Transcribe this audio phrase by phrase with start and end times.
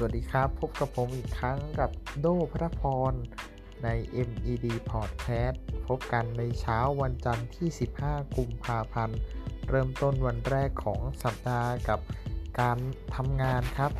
[0.00, 3.12] สวัสดีครับ พบกับผมอีกครั้งกับโดพระพร
[3.84, 3.88] ใน
[4.28, 5.56] MED Podcast
[5.86, 7.68] พบกันในเช้าวันจันทร์ที่
[8.02, 9.18] 15 กุมภาพันธ์
[9.68, 12.00] เริ่มต้นวันแรกของสัปดาห์กับ
[12.60, 12.78] การ
[13.16, 13.92] ทำงานครับ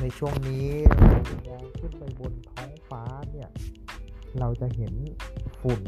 [0.00, 3.48] ในช่วงนี้เรามองขึ้นไปบนท้องฟ้าเนี่ย
[4.38, 4.94] เราจะเห็น
[5.60, 5.82] ฝุ่น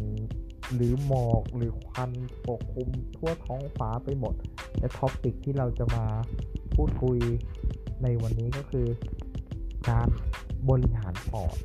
[0.75, 2.11] หรือหมอกหรือควัน
[2.47, 4.35] ปกคลุมทั่วท้องฟ้าไปหมด
[4.79, 6.07] และท็อปิกที่เราจะมา
[6.75, 7.19] พูดคุย
[8.03, 8.87] ในวันนี้ก็คือ
[9.91, 10.09] การ
[10.71, 11.57] บริหารปอด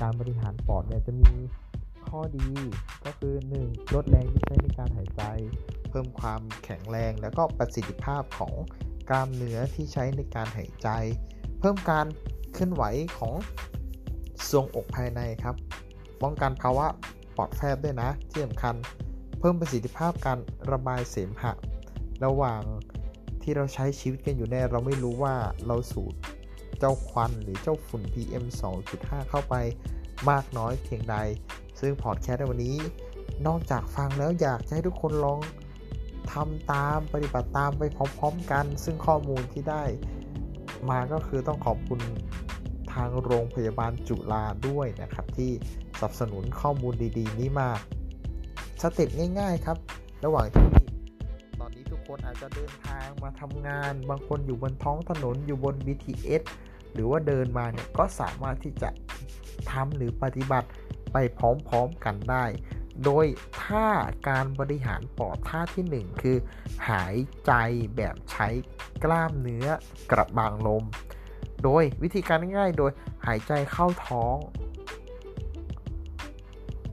[0.00, 1.32] การบริหารปอดเนี่ยจะมี
[2.08, 2.48] ข้อดี
[3.04, 3.34] ก็คือ
[3.64, 3.94] 1.
[3.94, 5.22] ลดแรงที่ใช้ในการหายใจ
[5.90, 8.54] เพิ่มความแข็งแรงแล้วก็ประสิทธิภาพของ
[9.08, 10.88] กล้ามเนื้อที่ใช้ในการหายใจ
[11.60, 12.06] เพิ่มการ
[12.52, 12.82] เคลื่อนไหว
[13.18, 13.34] ของ
[14.50, 15.56] ทรวงอกภายในครับ
[16.22, 16.86] ป้องกันภาวะ
[17.36, 18.74] ปอดแฟบด้วยนะที่สำคัญ
[19.38, 20.38] เพิ่มประสิทธิภาพการ
[20.70, 21.52] ระบายเสมหะ
[22.24, 22.62] ระหว่าง
[23.50, 25.34] ที่เราใช้ชีวิตกันอยู่แน่เราไม่รู้ว่า
[25.66, 26.14] เราสูด
[26.78, 28.44] เจ้าควันหรือเจ้าฝุ่น PM
[28.86, 29.54] 2.5 เข้าไป
[30.30, 31.16] มากน้อยเพียงใด
[31.80, 32.76] ซึ่งพอดแคสต์ในวันนี้
[33.46, 35.40] นอกจากฟังแล้วอยากให้ทุกคนลอง
[36.32, 39.84] ทำตามปฏิบัติตามไปพร้อมๆกัน ซึ่งข้อมูลที่ได้
[40.90, 42.00] มาก็คือต้องขอบคุณ
[42.92, 45.50] ทางโรงพยาบาลจุฬาด้วยนะครับ ที่
[45.98, 47.70] สนับสนุนข้อมูลดีๆ นี้มา
[48.82, 49.08] สเต็ป
[49.40, 49.78] ง่าย ๆ ครับ
[50.24, 50.87] ระหว่างที่
[51.90, 56.42] ทุกคนอาจจะเดินทางมาทำงาน บางคนอยู่บนท้องถนนอยู่บน BTS
[56.92, 58.90] หรือว่าเดินมาเนี่ยก็สามารถที่จะ
[59.70, 60.68] ทำหรือปฏิบัติ
[61.12, 61.40] ไปพ
[61.72, 62.44] ร้อมๆกันได้
[63.04, 63.26] โดย
[63.60, 63.88] ท่า
[64.28, 66.36] การบริหารปอดท่าที่ 1 คือ
[66.88, 67.16] หาย
[67.46, 67.52] ใจ
[67.96, 68.48] แบบใช้
[69.04, 69.66] กล้ามเนื้อ
[70.10, 70.84] กระบังลม
[71.64, 72.92] โดยวิธีการง่ายๆ โดย
[73.26, 74.36] หายใจเข้าท้อง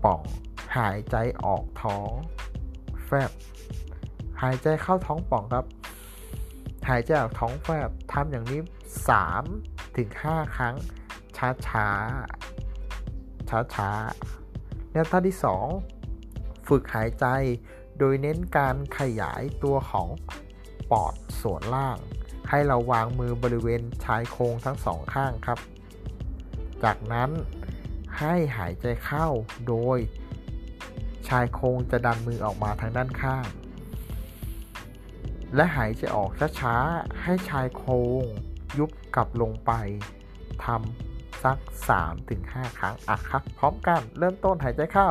[0.04, 0.22] ป่อง
[0.78, 1.16] หายใจ
[1.46, 2.12] ออกท้อง
[3.06, 3.32] แฟบ
[4.42, 5.66] หายใจเข้าท้องป่องครับ
[6.90, 8.60] หายใจออกท้องแฟบทำอย่างนี้
[9.28, 10.76] 3 ถึง 5 ครั้ง
[11.38, 11.88] ช้าช้า
[13.50, 13.90] ช้าช้า
[14.92, 15.38] แนวท่าที่
[16.02, 17.26] 2 ฝึกหายใจ
[17.98, 20.08] โดยเน้นการขยายตัวของ
[20.92, 21.98] ปอดส่วนล่าง
[22.50, 25.60] ให้เราวางมือบริเวณชายโครงทั้งสองข้างครับ
[26.84, 27.30] จากนั้น
[28.20, 29.28] ให้หายใจเข้า
[29.68, 29.98] โดย
[31.28, 33.46] ชายโครงจะดันมือออกมาทางด้านข้าง
[35.56, 38.26] และหายใจออกช้าๆ ให้ชายโครง
[38.78, 39.72] ยุบกลับลงไป
[40.66, 41.60] ทำสัก
[42.18, 45.10] 3-5 ครั้งอะครับ พร้อมกันเริ่มต้นหายใจเข้า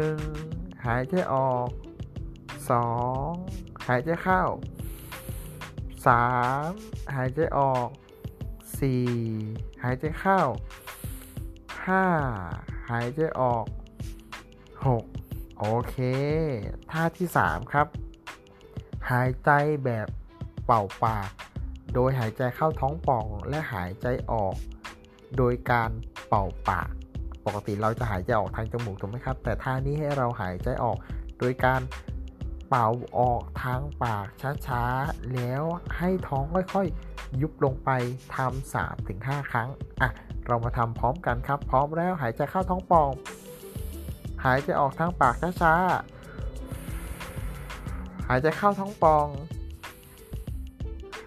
[0.00, 0.86] 1.
[0.86, 1.68] หายใจออก
[2.92, 3.86] 2.
[3.88, 4.42] หายใจเข้า
[6.16, 7.14] 3.
[7.14, 7.88] หายใจออก
[9.06, 9.82] 4.
[9.82, 10.40] หายใจเข้า
[11.86, 12.90] 5.
[12.90, 13.66] หายใจออก
[15.02, 15.58] 6.
[15.58, 15.96] โอเค
[16.90, 17.86] ท่าที่ 3 ครับ
[19.10, 19.50] หายใจ
[19.84, 20.08] แบบ
[20.66, 21.28] เป่าปาก
[21.94, 24.56] โดยหายใจเข้าท้องป่องและหายใจออก
[25.36, 25.90] โดยการ
[26.28, 26.88] เป่าปาก
[27.44, 30.96] ปกติเราจะหายใจออกทางจมูกถูกไหมครับ แต่ท่านี้ให้เราหายใจออก
[31.38, 31.80] โดยการ
[32.68, 34.26] เป่าออกทางปาก
[34.66, 35.62] ช้าๆ แล้ว
[35.98, 37.90] ให้ท้องค่อยๆ ยุบลงไป
[38.36, 39.68] ทำสามถึงห้าครั้ง
[40.00, 40.10] อะ
[40.46, 43.10] เรามาทำพร้อมกันครับ พร้อมแล้วหายใจเข้าท้องป่อง
[44.44, 46.21] หายใจออกทางปากช้าๆ
[48.28, 49.28] หายใจเข้าท้องปอง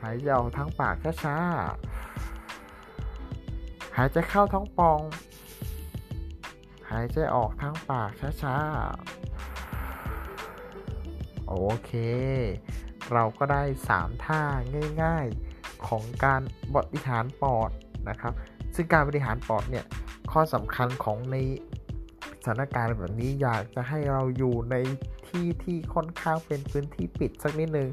[0.01, 4.99] หายใจออกทางปากช้าๆ หายใจเข้าท้องปอง
[6.91, 8.11] หายใจออกทางปาก
[8.41, 11.53] ช้าๆ โอ
[11.85, 11.91] เค
[13.13, 13.63] เราก็ได้
[13.93, 14.41] 3 ท่า
[15.03, 16.41] ง่ายๆของการ
[16.75, 17.69] บริหารปอด
[18.09, 18.33] นะครับ
[18.75, 19.85] ซึ่งการบริหารปอดเนี่ย
[20.31, 21.35] ข้อสำคัญของใน
[22.47, 24.75] ถานการณ์แบบนี้อยากจะให้เราอยู่ใน
[25.27, 27.89] ที่ที่ค่อนข้างเป็นพื้นที่ปิดสักนิดนึง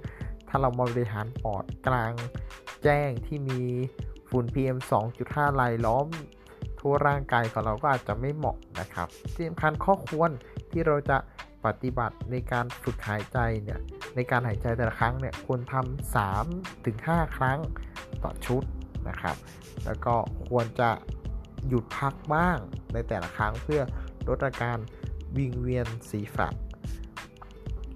[0.49, 2.13] ถ้าเรามาบริหารปอดกลาง
[2.85, 3.61] แจ้งที่มี
[4.31, 4.79] ฝุ่น PM
[5.19, 6.07] 2.5ลายล้อม
[6.79, 10.31] ทั่วร่างกายของเราก็อาจจะไม่เหมาะนะครับที่สำคัญข้อควร
[10.71, 11.19] ที่เราจะ
[11.65, 13.79] ปฏิบัติในการฝึกหายใจเนี่ย
[14.15, 17.59] ในการหายใจแต่ละครั้งเนี่ยควรทำ3ถึง5ครั้ง
[18.25, 18.63] ต่อชุด
[19.09, 19.37] นะครับ
[19.87, 20.15] แล้วก็
[20.48, 20.91] ควรจะ
[21.69, 22.59] หยุดพักบ้าง
[22.93, 23.81] ในแต่ละครั้งเพื่อ
[24.28, 24.78] ลดอาการ
[25.36, 26.48] วิงเวียนศีรษะ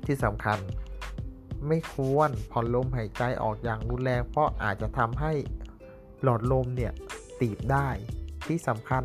[0.06, 0.58] ที่สำคัญ
[1.68, 5.32] ไม่ควรผ่อนลมหายใจออกอย่างรุนแรง เพราะอาจจะทำให้
[6.22, 6.92] หลอดลมเนี่ย
[7.40, 7.88] ตีบได้
[8.46, 9.02] ที่สำคัญ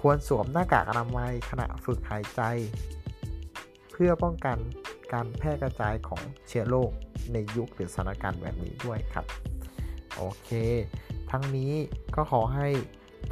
[0.00, 2.40] ควรสวมหน้ากากอนามัยขณะฝึกหายใจ
[3.92, 4.58] เพื่อป้องกัน
[5.12, 6.90] การแพร่กระจายของเชื้อโรค
[7.32, 9.26] ในยุคหรือสถานการณ์แบบนี้ด้วยครับ
[10.16, 10.50] โอเค
[11.30, 11.72] ทั้งนี้
[12.14, 12.68] ก็ขอให้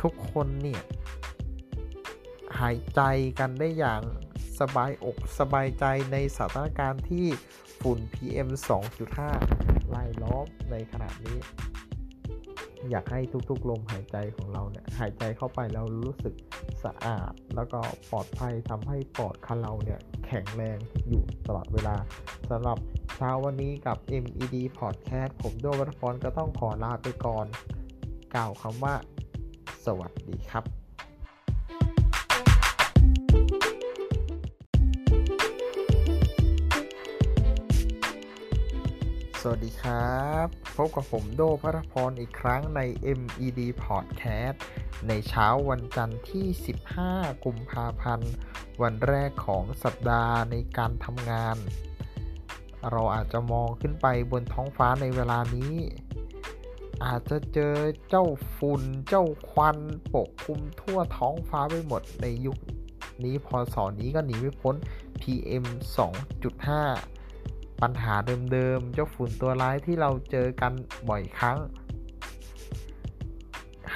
[0.03, 0.83] ทุกคนเนี่ย
[2.63, 3.03] หายใจ
[3.39, 4.03] กันได้อย่าง
[4.61, 7.27] สบายอกสบายใจในสถานการณ์ที่
[7.81, 8.49] ฝุ่น PM
[9.23, 11.39] 2.5ลายล้อมในขณะนี้
[12.91, 13.21] อยากให้
[13.51, 16.35] ทุกๆ ลมหายใจของเราเนี่ยหายใจเข้าไปแล้วรู้สึก
[16.85, 17.81] สะอาด แล้วก็
[18.11, 21.97] ปลอดภัยทำให้ปอดของเราเนี่ยแข็งแรงอยู่ตลอดเวลา
[22.51, 22.79] สำหรับ
[23.17, 27.47] เช้าวันนี้กับ MED Podcast ผมโดวัตพรก็ต้องขอลาไปก่อน
[28.35, 28.95] กล่าวคำว่า
[29.85, 30.82] สวัสดีครับ
[39.45, 40.47] สวัสดีครับ
[40.77, 42.81] พบกับผมโดพระพรอีกครั้งใน
[43.19, 44.57] MED Podcast
[45.09, 46.47] ในเช้าวันจันทร์ที่
[46.95, 48.33] 15 กุมภาพันธ์
[48.83, 51.57] วันแรกของสัปดาห์ในการทำงาน
[52.91, 55.75] เราอาจจะมองขึ้นไปบนท้องฟ้าในเวลานี้
[57.05, 57.77] อาจจะเจอ
[58.09, 59.79] เจ้าฝุ่นเจ้าควัน
[60.15, 62.59] ปกคลุมทั่วท้องฟ้าไปหมดในยุค
[63.25, 64.75] นี้พอสอนนี้ก็หนีไม่พ้น
[65.21, 65.65] PM
[65.97, 67.22] 2.5
[67.83, 68.15] ปัญหา
[68.53, 70.73] เดิมๆเจ้าฝุ่นตัวร้ายที่เราเจอกัน
[71.09, 71.59] บ่อยครั้ง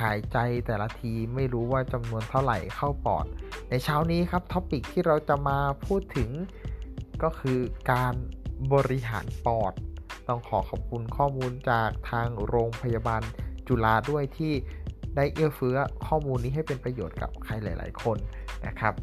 [0.01, 3.27] หายใจแต่ละทีไม่รู้ว่าจำนวนเท่าไหร่เข้าปอด
[3.69, 6.31] ในเช้านี้ครับ topic ที่เราจะมาพูดถึง
[7.23, 7.59] ก็คือ
[7.93, 8.15] การ
[8.73, 9.73] บริหารปอด
[10.29, 13.23] ต้องขอขอบคุณข้อมูลจากทางโรงพยาบาล
[13.69, 14.53] จุฬาด้วยที่
[15.17, 18.17] ได้เอื้อเฟื้อข้อมูลนี้ให้เป็นประโยชน์กับใครหลาย ๆ คน
[18.67, 18.95] นะครับ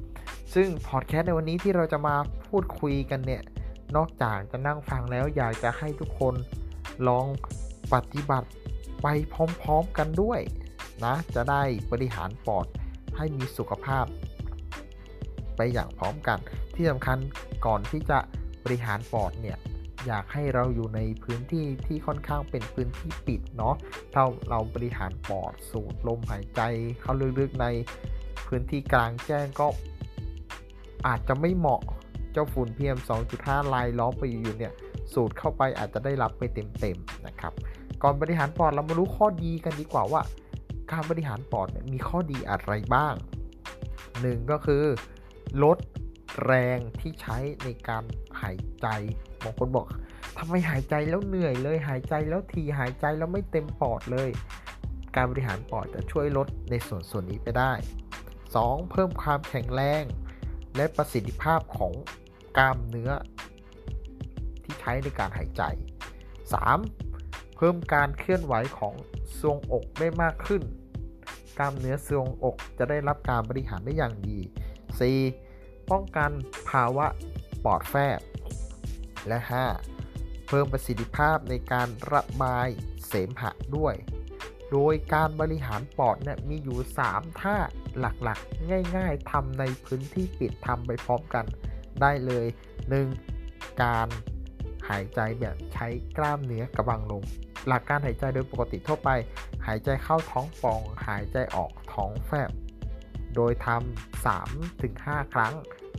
[0.54, 2.16] ซึ่งพอดแคสต์ในวันนี้ที่เราจะมา
[2.48, 3.42] พูดคุยกันเนี่ย
[3.96, 6.36] นอกจากจะนั่งฟังแล้วอยากจะให้ทุกคน
[7.08, 7.26] ลอง
[7.94, 8.50] ปฏิบัติ
[9.02, 10.40] ไปพร้อมๆกันด้วย
[11.06, 12.66] นะจะได้บริหารปอด
[13.18, 14.06] ให้มีสุขภาพ
[15.56, 16.40] ไปอย่างพร้อมกัน
[16.76, 17.18] ที่สำคัญ
[17.66, 18.20] ก่อนที่จะ
[18.64, 19.58] บริหารปอดเนี่ย
[20.08, 23.76] อยากให้เราอยู่ในพื้นที่ที่ค่อนข้างเป็นพื้นที่ปิดเนาะ
[24.14, 26.62] ถ้าเราบริหารปอดสูดลมหายใจ
[27.02, 27.68] เข้าลึกๆใน
[28.48, 29.68] พื้นที่กลางแจ้งก็
[31.08, 31.82] อาจจะไม่เหมาะ
[32.34, 33.00] เจ้าฝุ่น PM
[33.36, 34.74] 2.5 ลายล้อมไปอยู่เนี่ย
[35.14, 37.54] สูดเข้าไปอาจจะได้รับไปเต็มๆนะครับ
[38.02, 40.22] ก่อนบริหารปอดเรามารู้ข้อดีกันดีกว่าว่า
[40.92, 43.16] การบริหารปอดเนี่ยมีข้อดีอะไรบ้าง
[43.84, 44.84] 1 ก็คือ
[45.64, 45.78] ลด
[46.46, 48.04] แรงที่ใช้ในการ
[48.42, 48.88] หายใจ
[49.44, 49.86] บางคนบอก
[50.38, 54.30] ทำไมหายใจแล้วเหนื่อยเลย หายใจแล้วทีหายใจแล้วไม่เต็มปอดเลย
[55.16, 57.72] การบริหารปอดจะช่วยลดในส่วนส่วนนี้ไปได้
[58.32, 58.92] 2.
[58.92, 60.04] เพิ่มความแข็งแรง
[60.76, 61.94] และประสิทธิภาพของ
[62.58, 63.12] กล้ามเนื้อ
[64.64, 65.62] ที่ใช้ในการหายใจ
[66.82, 67.56] 3.
[67.56, 68.96] เพิ่มการเคลื่อนไหวของ
[69.40, 70.64] ทรวงอกได้มากขึ้น
[71.58, 74.40] กล้ามเนื้อทรวงอกจะได้รับการบริหารได้อย่างดี
[75.14, 75.90] 4.
[75.92, 76.32] ป้องกัน
[76.70, 77.08] ภาวะ
[77.66, 78.20] ปอดแฟบ
[79.28, 79.40] และ
[79.94, 80.48] 5.
[80.48, 82.68] เพิ่มประสิทธิภาพในการระบาย
[83.08, 83.96] เสมหะด้วย
[84.72, 86.80] โดยการบริหารปอดเนี่ยมีอยู่
[87.10, 87.58] 3 ท่า
[88.00, 91.46] หลักๆ ง่าย ๆทำในพื้นที่ปิดทำไปพร้อมกัน
[92.02, 92.46] ได้เลย
[93.14, 93.82] 1.
[93.82, 94.08] การ
[94.90, 95.88] หายใจแบบใช้
[96.18, 97.24] กล้ามเนื้อกระบังลม
[97.68, 99.10] หลักการหายใจโดยปกติทั่วไป
[99.68, 102.52] หายใจเข้าท้องป่อง หายใจออกท้องแฟบ
[103.36, 105.54] โดยทำ3ถึง5ครั้ง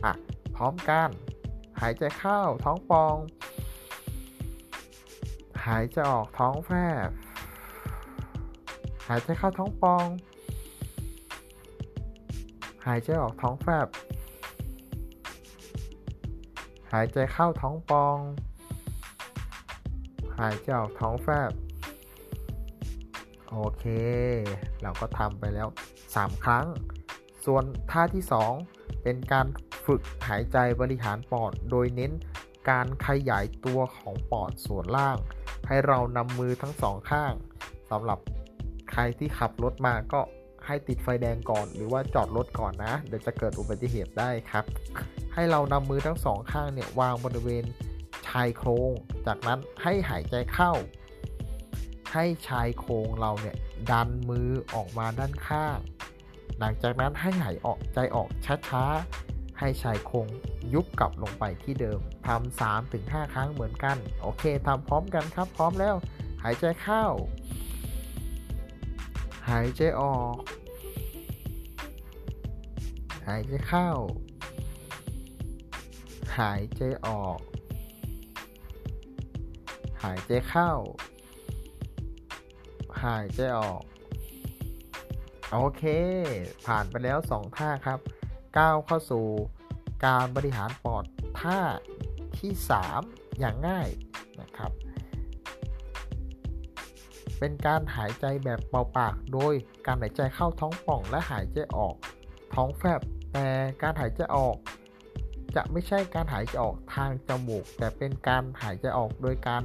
[0.05, 0.13] อะ
[0.55, 1.09] พร้อมกัน
[1.81, 3.15] หายใจเข้าท้องป่อง
[5.67, 6.71] หายใจออกท้องแฟ
[7.07, 7.09] บ
[9.07, 10.05] หายใจเข้าท้องป่อง
[12.85, 18.17] หายใจออกท้องแฟบายใจเข้าท้องปอง
[20.39, 21.51] หายใจออกท้องแฟบ
[23.49, 23.85] โอเค
[24.81, 25.67] เราก็ทำไปแล้ว
[26.05, 26.65] 3 ครั้ง
[27.45, 28.23] ส่วนท่าที่
[28.63, 29.47] 2 เป็นการ
[29.85, 32.11] ฝึกหายใจบริหารปอด โดยเน้น
[32.69, 35.17] การขยายตัวของปอดส่วนล่าง
[35.67, 37.33] ให้เรานำมือทั้งสองข้าง
[37.89, 38.19] สำหรับ
[38.91, 40.21] ใครที่ขับรถมาก็
[40.65, 44.65] ให้ติดไฟแดงก่อน หรือว่าจอดรถก่อนนะ เดี๋ยวจะเกิดอุบัติเหตุได้ครับ
[45.35, 47.63] ให้เรานำมือทั้งสองข้างเนี่ยวางบริเวณ
[48.27, 48.91] ชายโครง
[49.27, 50.71] จากนั้นให้หายใจเข้า
[52.13, 53.55] ให้ชายโครงเราเนี่ย
[53.91, 55.77] ดันมือออกมาด้านข้าง
[56.59, 58.29] หลังจากนั้นให้หายออกใจออก
[58.69, 60.27] ช้าๆ ให้ชายโครง
[60.73, 65.95] ยุบกลับลงไปที่เดิมทำสามถึงห้าครั้งเหมือนกัน โอเคทำพร้อมกันครับ พร้อมแล้ว
[66.43, 67.05] หายใจเข้า
[69.49, 70.35] หายใจออก
[73.27, 73.89] หายใจเข้า
[76.39, 77.39] หายใจออก
[80.03, 80.71] หายใจเข้า
[83.03, 83.83] หายใจออก
[85.51, 85.83] โอเค
[86.65, 87.99] ผ่านไปแล้ว 2 ท่าครับ
[88.57, 89.25] ก้าวเข้าสู่
[90.05, 91.03] การบริหารปอด
[91.41, 91.59] ท่า
[92.39, 92.51] ที่
[92.95, 93.89] 3 อย่างง่าย
[94.41, 94.71] นะครับ
[97.39, 99.53] เป็นการหายใจแบบเป่าปาก โดย
[99.85, 101.95] การหายใจเข้าท้องป่องและหายใจออก
[102.55, 103.01] ท้องแฟบ
[103.33, 103.47] แต่
[103.81, 104.57] การหายใจออก
[105.55, 109.63] จะไม่ใช่การหายใจออกทางจมูก แต่เป็นการหายใจออกโดยการ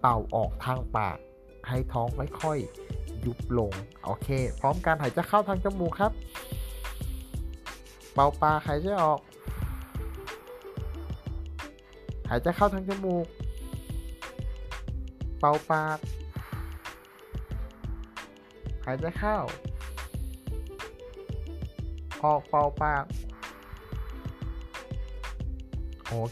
[0.00, 1.16] เป่าออกทางปาก
[1.68, 2.08] ให้ท้อง
[2.42, 3.72] ค่อยๆยุบลง
[4.04, 4.28] โอเค
[4.60, 6.12] พร้อมการหายใจเข้าทางจมูกครับ
[8.14, 9.20] เป่าปากหายใจออก
[12.30, 13.26] หายใจเข้าทางจมูก
[15.38, 15.98] เป่าปาก
[18.86, 19.36] หายใจเข้า
[22.24, 23.04] ออกเป่าปาก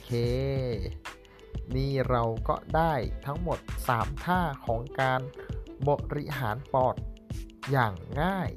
[0.04, 0.11] เค
[1.75, 2.92] นี่เราก็ได้
[3.26, 3.59] ทั้งหมด
[3.90, 5.21] 3 ท่าของการ
[5.88, 6.97] บริหารปอด
[7.71, 8.50] อย่างง่าย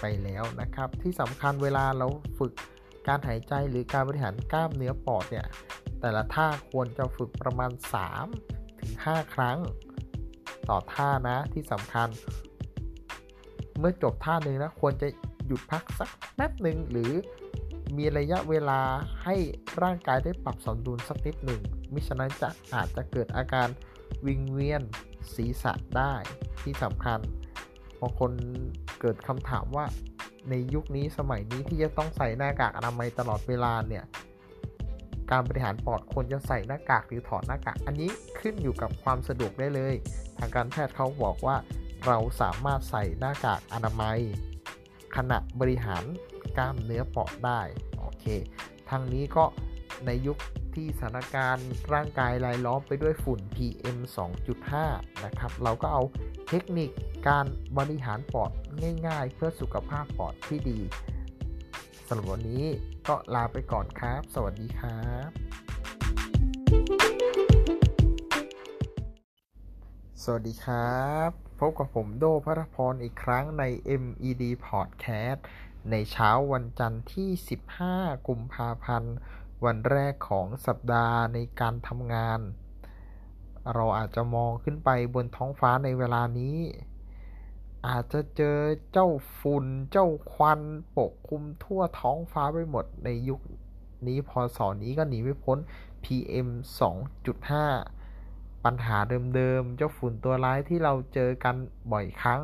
[0.00, 2.06] ไปแล้วนะครับ ที่สำคัญเวลาเรา
[2.38, 2.52] ฝึก
[3.06, 5.46] การหายใจหรือการบริหารกล้ามเนื้อปอดเนี่ย
[6.00, 7.70] แต่ละท่าควรจะฝึกประมาณ
[8.26, 9.58] 3 ถึง 5 ครั้ง
[10.68, 12.08] ต่อท่านะที่สำคัญ
[13.78, 15.08] เมื่อจบท่าหนึ่งนะ ควรจะ
[15.46, 17.12] หยุดพักสักแป๊บหนึ่งหรือ
[17.96, 18.80] มีระยะเวลา
[19.24, 19.36] ให้
[19.82, 21.60] ร่างกายได้ปรับสมดุลสักนิดหนึ่ง
[21.92, 23.68] มิฉะนั้นจะอาจจะเกิดอาการ
[24.26, 24.82] วิงเวียน
[25.34, 26.14] ศีรษะได้
[26.62, 27.20] ที่สำคัญ
[28.00, 28.32] บางคน
[29.00, 29.86] เกิดคำถามว่า
[30.50, 34.04] ในยุคนี้สมัยนี้ที่จะต้องใส่หน้ากากอนามัยตลอดเวลาเนี่ย
[35.30, 39.94] การบริหารปอดควรจะใส่หน้ากากหรือถอดหน้ากาก อันนี้ขึ้นอยู่กับความสะดวกได้เลย
[40.38, 41.56] ทางการแพทย์เขาบอกว่า
[42.06, 44.18] เราสามารถใส่หน้ากากอนามัย
[45.16, 46.04] ขณะบริหาร
[46.58, 47.60] กล้ามเนื้อปอดได้
[47.98, 48.24] โอเค
[48.90, 49.44] ทางนี้ก็
[50.06, 50.38] ในยุค
[50.74, 53.98] ที่สถานการณ์ร่างกายรายล้อมไปด้วยฝุ่น PM
[54.60, 56.02] 2.5 นะครับ เราก็เอา
[56.48, 56.90] เทคนิค
[57.28, 57.46] การ
[57.78, 58.50] บริหารปอด
[59.06, 60.78] ง่าย ๆ เพื่อสุขภาพปอดที่ดี
[62.06, 62.64] สำหรับวันนี้
[63.08, 65.28] ก็ลาไปก่อนครับ สวัสดีครับ
[70.24, 73.62] สวัสดีครับ พบกับผมโดพระพรอีกครั้งใน
[74.02, 75.40] MED Podcast
[75.90, 77.28] ในเช้าวันจันทร์ที่
[77.78, 79.14] 15 กุมภาพันธ์
[79.64, 82.40] วันแรกของสัปดาห์ในการทำงาน
[83.74, 86.56] เราอาจจะมองขึ้นไปบนท้องฟ้าในเวลานี้
[87.88, 88.58] อาจจะเจอ
[88.92, 89.08] เจ้า
[89.38, 90.60] ฝุ่น เจ้าควัน
[90.98, 93.40] ปกคลุมทั่วท้องฟ้าไปหมดในยุค
[94.06, 95.58] นี้พอสอนนี้ก็หนีไม่พ้น
[96.04, 96.48] PM
[97.76, 98.96] 2.5 ปัญหา
[99.34, 101.56] เดิมๆ เจ้าฝุ่นตัวร้ายที่เราเจอกัน
[101.92, 102.40] บ่อยครั้ง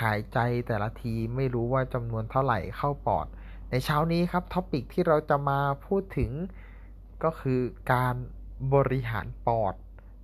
[0.00, 3.26] หายใจแต่ละทีไม่รู้ว่าจำนวนเท่าไหร่เข้าปอด
[3.70, 6.30] ในเช้านี้ครับท็อปิกที่เราจะมาพูดถึง
[7.24, 7.60] ก็คือ
[7.92, 8.14] การ
[8.74, 9.74] บริหารปอด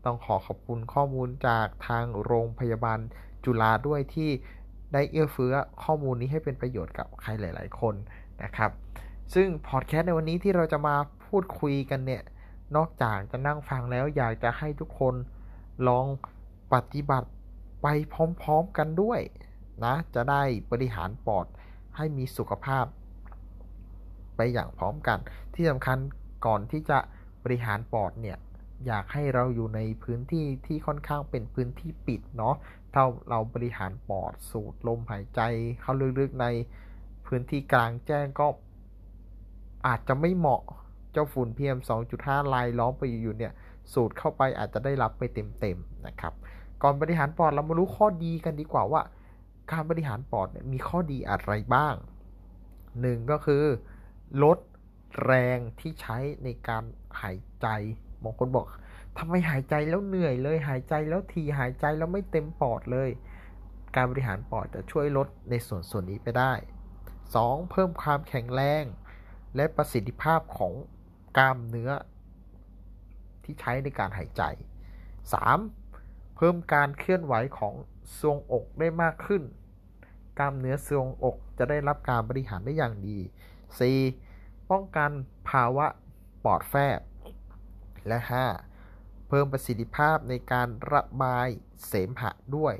[0.04, 2.98] ต้องขอขอบคุณข้อมูลจากทางโรงพยาบาล
[3.44, 4.30] จุฬาด้วยที่
[4.92, 7.94] ได้เอื้อเฟื้อข้อมูลนี้ให้เป็นประโยชน์กับใครหลาย ๆ คน
[8.42, 8.70] นะครับ
[9.34, 12.22] ซึ่งพอดแคสต์ในวันนี้ที่เราจะมาพูดคุยกันเนี่ย
[12.76, 15.14] นอกจากจะนั่งฟังแล้วอยากจะให้ทุกคน
[15.88, 16.06] ลอง
[16.72, 17.28] ปฏิบัติ
[17.82, 17.86] ไป
[18.42, 19.20] พร้อม ๆ กันด้วย
[19.84, 20.42] นะ จะได้
[20.72, 21.46] บริหารปอด
[21.96, 22.86] ให้มีสุขภาพ
[24.36, 25.18] ไปอย่างพร้อมกัน
[25.54, 25.98] ที่สำคัญ
[26.46, 26.98] ก่อนที่จะ
[27.44, 28.38] บริหารปอดเนี่ย
[28.86, 32.54] อยากให้เราอยู่ในพื้นที่ที่ค่อนข้างเป็นพื้นที่ปิดเนาะ
[32.94, 35.40] ถ้าเราบริหารปอดสูดลมหายใจ
[35.80, 36.46] เข้าลึกๆใน
[37.26, 38.46] พื้นที่กลางแจ้งก็
[39.86, 40.62] อาจจะไม่เหมาะ
[41.12, 41.78] เจ้าฝุ่น PM
[42.16, 43.52] 2.5 ลายล้อมไปอยู่เนี่ย
[43.92, 46.34] สูดเข้าไปอาจจะได้รับไปเต็มๆนะครับ
[46.82, 49.02] ก่อนบริหารปอดเรามารู้ข้อดีกันดีกว่าว่า
[49.70, 51.94] การบริหารปอดมีข้อดีอะไรบ้าง
[53.00, 53.64] หนึ่งก็คือ
[54.42, 54.58] ลด
[55.24, 56.84] แรงที่ใช้ในการ
[57.20, 57.66] หายใจ
[58.22, 58.66] บางคนบอก
[59.18, 63.10] ทำไมหายใจแล้วเหนื่อยเลย หายใจแล้วทีหายใจแล้วไม่เต็มปอดเลย
[63.96, 66.52] การบริหารปอดจะช่วยลดในส่วนส่วนนี้ไปได้
[67.12, 67.70] 2.
[67.70, 68.84] เพิ่มความแข็งแรง
[69.56, 70.72] และประสิทธิภาพของ
[71.36, 71.90] กล้ามเนื้อ
[73.44, 74.42] ที่ใช้ในการหายใจ
[75.60, 76.36] 3.
[76.36, 77.74] เพิ่มการเคลื่อนไหวของ
[78.18, 79.42] ทรวงอกได้มากขึ้น
[80.38, 83.18] กล้ามเนื้อทรวงอกจะได้รับการบริหารได้อย่างดี
[83.94, 84.70] 4.
[84.70, 85.10] ป้องกัน
[85.48, 85.86] ภาวะ
[86.44, 87.00] ปอดแฟบ
[88.06, 88.18] และ
[88.72, 89.28] 5.
[89.28, 91.48] เพิ่มประสิทธิภาพในการระบาย
[91.86, 92.74] เสมหะด้วย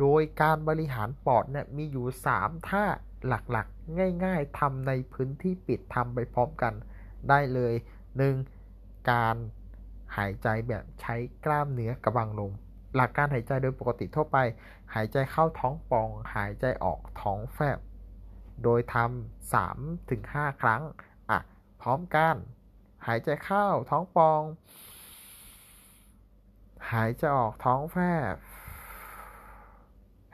[0.00, 2.06] โดยการบริหารปอดเนี่ยมีอยู่
[2.38, 2.84] 3 ท่า
[3.26, 6.74] หลักๆ ง่ายๆทำในพื้นที่ปิดทำไปพร้อมกัน
[7.28, 7.74] ได้เลย
[8.42, 9.10] 1.
[9.10, 9.36] การ
[10.16, 12.52] หายใจแบบใช้กล้ามเนื้อกระบังลม
[12.96, 14.36] หลักการหายใจโดยปกติทั่วไป
[14.94, 17.78] หายใจเข้าท้องป่อง หายใจออกท้องแฟบ
[18.62, 19.78] โดยทำสาม
[20.10, 20.82] ถึงห้าครั้ง
[21.30, 21.38] อะ
[21.80, 22.36] พร้อมกัน
[23.06, 24.42] หายใจเข้าท้องป่อง
[26.92, 27.98] หายใจออกท้องแฟ
[28.32, 28.34] บ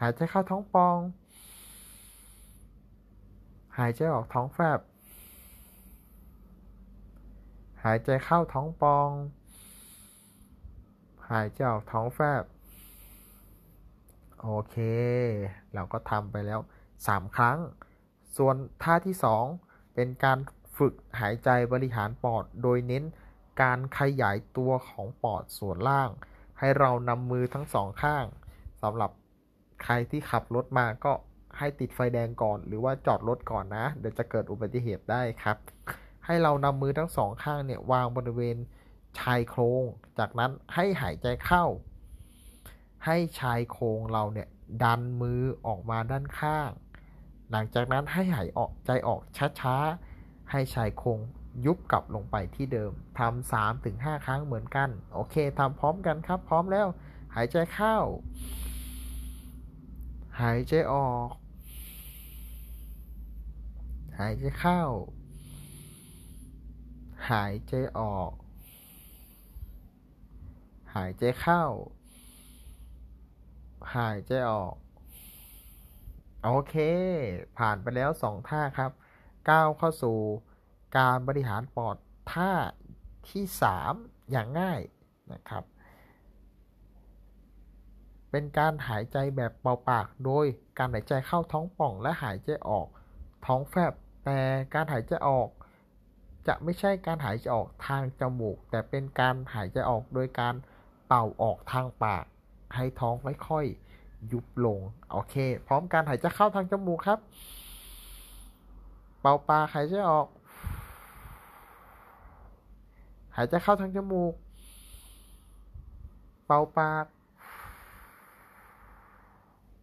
[0.00, 0.98] หายใจเข้าท้องป่อง
[3.78, 4.80] หายใจออกท้องแฟบ
[7.84, 9.08] หายใจเข้าท้องป่อง
[11.30, 12.44] หายใจออกท้องแฟบ
[14.42, 14.76] โอเค
[15.74, 16.60] เราก็ทำไปแล้ว
[16.98, 17.58] 3 ครั้ง
[18.36, 19.16] ส่วนท่าที่
[19.54, 20.38] 2 เป็นการ
[20.78, 23.04] ฝึกหายใจบริหารปอด โดยเน้น
[23.62, 26.10] การขยายตัวของปอดส่วนล่าง
[26.58, 28.24] ให้เรานำมือทั้งสองข้าง
[28.82, 29.10] สำหรับ
[29.82, 31.12] ใครที่ขับรถมาก็
[31.58, 35.56] ให้ติดไฟแดงก่อน หรือว่าจอดรถก่อนนะ เดี๋ยวจะเกิดอุบัติเหตุได้ครับ
[36.26, 38.56] ให้เรานำมือทั้งสองข้างเนี่ยวางบริเวณ
[39.18, 39.84] ชายโครง
[40.18, 41.64] จากนั้นให้หายใจเข้า
[43.04, 44.48] ให้ชายโครงเราเนี่ย
[44.82, 46.70] ดันมือออกมาด้านข้าง
[47.50, 49.20] หลังจากนั้นให้หายออกใจออก
[49.60, 51.18] ช้าๆ ให้ชายโครง
[51.64, 56.86] ยุบกลับลงไปที่เดิมทำสามถึงห้าครั้งเหมือนกัน โอเคทำพร้อมกันครับ พร้อมแล้ว
[57.34, 57.96] หายใจเข้า
[60.40, 61.28] หายใจออก
[64.18, 64.82] หายใจเข้า
[67.30, 68.30] หายใจออก
[70.94, 71.64] หายใจเข้า
[73.96, 74.74] หายใจออก
[76.44, 76.74] โอเค
[77.58, 78.92] ผ่านไปแล้วสองท่าครับ
[79.50, 80.18] ก้าวเข้าสู่
[80.98, 81.96] การบริหารปอด
[82.32, 82.52] ท่า
[83.30, 83.44] ที่
[83.88, 84.80] 3 อย่างง่าย
[85.32, 85.64] นะครับ
[88.30, 90.46] เป็นการหายใจแบบเป่าปาก โดย
[90.78, 92.86] การหายใจเข้าท้องป่องและหายใจออก
[93.46, 93.92] ท้องแฟบ
[94.24, 94.38] แต่
[94.74, 95.48] การหายใจออก
[96.48, 100.54] จะไม่ใช่การหายใจออกทางจมูก แต่เป็นการหายใจออกโดยการ
[101.12, 102.24] เป่าออกทางปาก
[102.74, 103.14] ให้ท้อง
[103.48, 104.78] ค่อยๆยุบลง
[105.12, 105.34] โอเค
[105.66, 107.18] พร้อมการหายใจเข้าทางจมูกครับ
[109.20, 110.26] เป่าปากหายใจออก
[113.36, 114.34] หายใจเข้าทางจมูก
[116.46, 117.06] เป่าปาก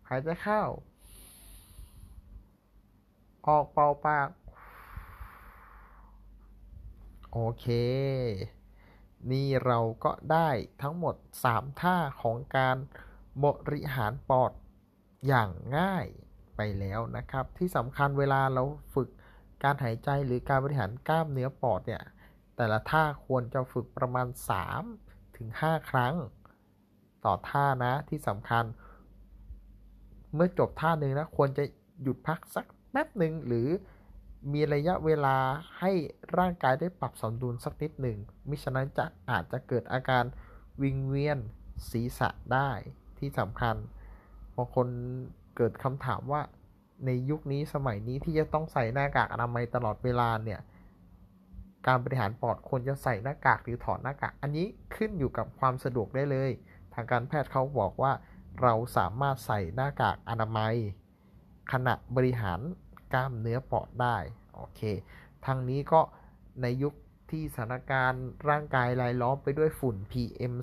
[0.09, 0.61] หายใจเข้า
[3.47, 4.29] ออกเป่าปาก
[7.31, 7.65] โอเค
[9.31, 10.49] นี่เราก็ได้
[10.81, 11.15] ทั้งหมด
[11.47, 12.77] 3 ท่าของการ
[13.43, 14.51] บริหารปอด
[15.27, 16.05] อย่างง่าย
[16.55, 18.63] ไปแล้วนะครับ ที่สำคัญเวลาเรา
[18.95, 19.09] ฝึก
[19.63, 22.03] การหายใจหรือการบริหารกล้ามเนื้อปอดเนี่ย
[22.55, 24.27] แต่ละท่าควรจะฝึกประมาณ
[24.81, 26.15] 3 ถึง 5 ครั้ง
[27.25, 28.65] ต่อท่านะที่สำคัญ
[30.33, 31.63] เมื่อจบท่าหนึ่งนะ ควรจะ
[32.01, 33.67] หยุดพักสักแป๊บหนึ่งหรือ
[34.53, 35.37] มีระยะเวลา
[35.79, 35.91] ให้
[36.37, 38.17] ร่างกายได้ปรับสมดุลสักนิดหนึ่ง
[38.49, 40.23] มิฉะนั้นจะอาจจะเกิดอาการ
[40.81, 41.39] วิงเวียน
[41.91, 42.69] ศีรษะได้
[43.19, 43.75] ที่สำคัญ
[44.55, 44.87] บางคน
[45.57, 46.41] เกิดคำถามว่า
[47.05, 50.59] ในยุคนี้สมัยนี้ที่จะต้องใส่หน้ากากอนามัยตลอดเวลาเนี่ย
[51.87, 56.51] การบริหารปอดควรจะใส่หน้ากากหรือถอดหน้ากาก อันนี้ขึ้นอยู่กับความสะดวกได้เลย
[56.93, 58.11] ทางการแพทย์เขาบอกว่า
[58.61, 60.75] เราสามารถใส่หน้ากากอนามัย
[61.71, 62.59] ขณะบริหาร
[63.13, 64.17] กล้ามเนื้อปอดได้
[64.55, 64.81] โอเค
[65.45, 66.01] ทางนี้ก็
[66.61, 66.93] ในยุค
[67.31, 70.53] ที่สถานการณ์ร่างกายรายล้อมไปด้วยฝุ่น PM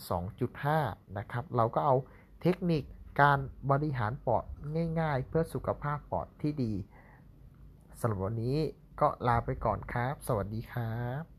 [0.55, 1.97] 2.5 นะครับ เราก็เอา
[2.43, 2.83] เทคนิค
[3.21, 3.39] การ
[3.71, 4.45] บริหารปอด
[5.01, 6.73] ง่ายๆ เพื่อสุขภาพปอดที่ดี
[8.01, 8.57] สำหรับวันนี้
[9.01, 11.34] ก็ลาไปก่อนครับ สวัสดีครับ